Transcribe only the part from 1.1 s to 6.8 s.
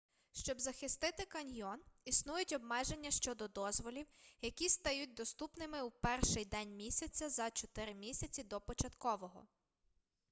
каньйон існують обмеження щодо дозволів які стають доступними у перший день